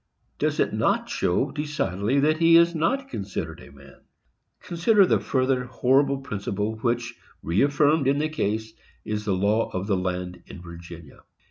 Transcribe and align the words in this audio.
Does 0.39 0.59
it 0.59 0.73
not 0.73 1.09
show 1.11 1.51
decidedly 1.51 2.19
that 2.21 2.39
he 2.39 2.57
is 2.57 2.73
not 2.73 3.07
considered 3.07 3.61
as 3.61 3.67
a 3.67 3.71
man? 3.71 4.01
Consider 4.59 5.05
further 5.19 5.59
the 5.59 5.65
horrible 5.67 6.17
principle 6.21 6.77
which, 6.77 7.13
reäffirmed 7.45 8.07
in 8.07 8.17
the 8.17 8.27
case, 8.27 8.73
is 9.05 9.25
the 9.25 9.35
law 9.35 9.69
of 9.69 9.85
the 9.85 9.95
land 9.97 10.41
in 10.47 10.59
Virginia. 10.59 11.19